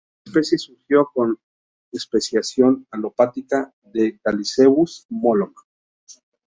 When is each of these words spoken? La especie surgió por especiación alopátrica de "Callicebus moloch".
La 0.25 0.31
especie 0.31 0.57
surgió 0.57 1.11
por 1.13 1.37
especiación 1.91 2.87
alopátrica 2.89 3.71
de 3.83 4.19
"Callicebus 4.23 5.05
moloch". 5.09 5.67